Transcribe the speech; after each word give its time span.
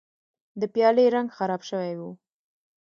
د 0.59 0.61
پیالې 0.73 1.05
رنګ 1.15 1.29
خراب 1.37 1.61
شوی 1.69 1.93
و. 1.99 2.01